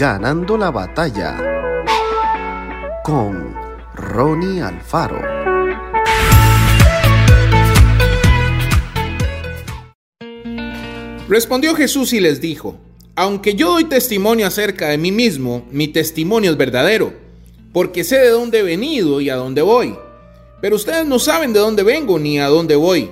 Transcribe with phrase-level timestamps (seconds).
[0.00, 1.36] Ganando la batalla
[3.04, 3.54] con
[3.94, 5.20] Ronnie Alfaro.
[11.28, 12.78] Respondió Jesús y les dijo,
[13.14, 17.12] aunque yo doy testimonio acerca de mí mismo, mi testimonio es verdadero,
[17.74, 19.98] porque sé de dónde he venido y a dónde voy.
[20.62, 23.10] Pero ustedes no saben de dónde vengo ni a dónde voy.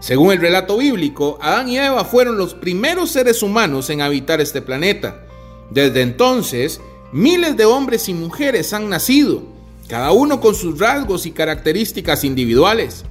[0.00, 4.62] Según el relato bíblico, Adán y Eva fueron los primeros seres humanos en habitar este
[4.62, 5.20] planeta.
[5.70, 6.80] Desde entonces,
[7.12, 9.42] miles de hombres y mujeres han nacido,
[9.88, 13.04] cada uno con sus rasgos y características individuales.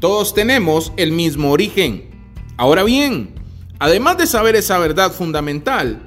[0.00, 2.10] Todos tenemos el mismo origen.
[2.56, 3.34] Ahora bien,
[3.78, 6.00] además de saber esa verdad fundamental,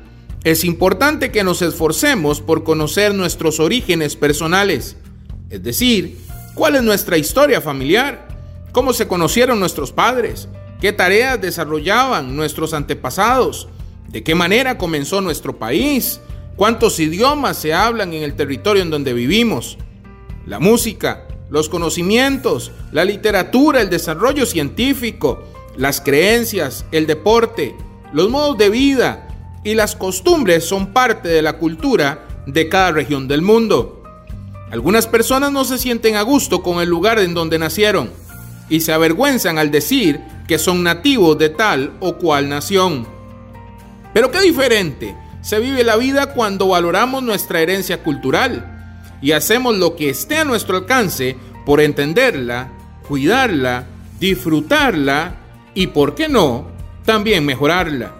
[0.43, 4.95] es importante que nos esforcemos por conocer nuestros orígenes personales,
[5.49, 6.17] es decir,
[6.55, 8.27] cuál es nuestra historia familiar,
[8.71, 10.47] cómo se conocieron nuestros padres,
[10.79, 13.67] qué tareas desarrollaban nuestros antepasados,
[14.11, 16.19] de qué manera comenzó nuestro país,
[16.55, 19.77] cuántos idiomas se hablan en el territorio en donde vivimos,
[20.45, 25.43] la música, los conocimientos, la literatura, el desarrollo científico,
[25.77, 27.75] las creencias, el deporte,
[28.13, 29.27] los modos de vida
[29.63, 34.03] y las costumbres son parte de la cultura de cada región del mundo.
[34.71, 38.09] Algunas personas no se sienten a gusto con el lugar en donde nacieron
[38.69, 43.18] y se avergüenzan al decir que son nativos de tal o cual nación.
[44.13, 49.95] Pero qué diferente se vive la vida cuando valoramos nuestra herencia cultural y hacemos lo
[49.95, 52.71] que esté a nuestro alcance por entenderla,
[53.07, 53.85] cuidarla,
[54.19, 55.35] disfrutarla
[55.73, 56.67] y, por qué no,
[57.05, 58.15] también mejorarla.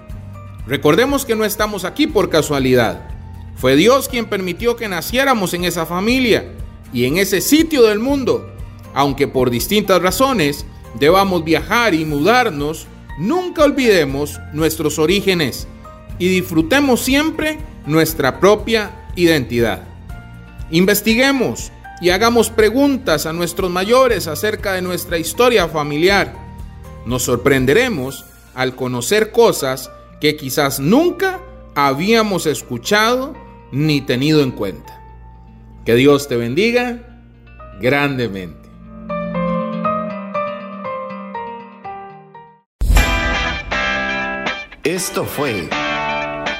[0.67, 3.07] Recordemos que no estamos aquí por casualidad.
[3.55, 6.45] Fue Dios quien permitió que naciéramos en esa familia
[6.93, 8.49] y en ese sitio del mundo.
[8.93, 10.65] Aunque por distintas razones
[10.99, 15.67] debamos viajar y mudarnos, nunca olvidemos nuestros orígenes
[16.19, 19.83] y disfrutemos siempre nuestra propia identidad.
[20.69, 26.33] Investiguemos y hagamos preguntas a nuestros mayores acerca de nuestra historia familiar.
[27.05, 29.89] Nos sorprenderemos al conocer cosas
[30.21, 31.39] que quizás nunca
[31.75, 33.33] habíamos escuchado
[33.71, 35.01] ni tenido en cuenta.
[35.85, 36.99] Que Dios te bendiga
[37.81, 38.69] grandemente.
[44.83, 45.69] Esto fue